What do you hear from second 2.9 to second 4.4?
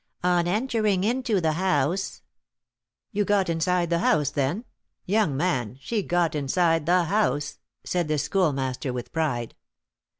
"You got inside the house,